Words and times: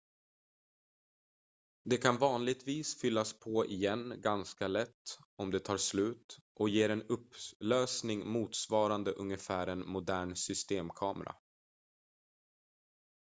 den 1.85 1.97
kan 2.01 2.17
vanligtvis 2.17 3.01
fyllas 3.01 3.33
på 3.39 3.65
igen 3.65 4.13
ganska 4.21 4.67
lätt 4.67 5.19
om 5.35 5.51
det 5.51 5.59
tar 5.59 5.77
slut 5.77 6.39
och 6.53 6.69
ger 6.69 6.89
en 6.89 7.03
upplösning 7.03 8.27
motsvarande 8.29 9.11
ungefär 9.11 9.67
en 9.67 9.87
modern 9.89 10.35
systemkamera 10.35 11.35